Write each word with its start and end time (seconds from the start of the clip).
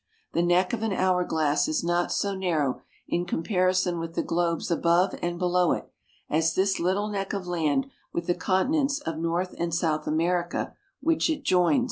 The 0.33 0.41
neck 0.41 0.73
of 0.73 0.81
an 0.81 0.93
hourglass 0.93 1.67
is 1.67 1.83
not 1.83 2.11
so 2.11 2.33
narrow 2.33 2.81
in 3.07 3.23
comparison 3.27 3.99
with 3.99 4.15
the 4.15 4.23
globes 4.23 4.71
above 4.71 5.13
and 5.21 5.37
below 5.37 5.73
it 5.73 5.91
as 6.27 6.55
this 6.55 6.79
little 6.79 7.07
neck 7.07 7.33
of 7.33 7.45
land 7.45 7.85
with 8.11 8.25
the 8.25 8.33
continents 8.33 8.99
of 9.01 9.19
North 9.19 9.53
and 9.59 9.71
South 9.71 10.07
America 10.07 10.73
which 11.01 11.29
it 11.29 11.43
joins. 11.43 11.79